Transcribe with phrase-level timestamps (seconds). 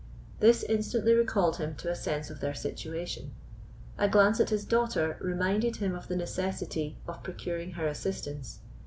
[0.39, 3.35] This instantly recalled him to a sense of their situation:
[3.99, 8.61] a glance at his daughter reminded him of the necessity of procuring her assistance.